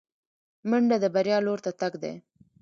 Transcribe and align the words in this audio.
منډه 0.69 0.97
د 1.03 1.05
بریا 1.15 1.37
لور 1.45 1.59
ته 1.65 1.71
تګ 1.79 1.93
دی 2.03 2.13